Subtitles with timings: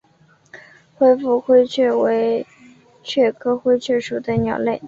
[0.95, 2.47] 灰腹灰雀为
[3.03, 4.79] 雀科灰雀属的鸟类。